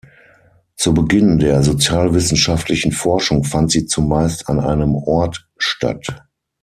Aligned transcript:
Zu 0.77 0.95
Beginn 0.95 1.37
der 1.37 1.61
sozialwissenschaftlichen 1.61 2.91
Forschung 2.91 3.43
fand 3.43 3.69
sie 3.71 3.85
zumeist 3.85 4.49
an 4.49 4.59
einem 4.59 4.95
Ort 4.95 5.47
statt. 5.59 6.23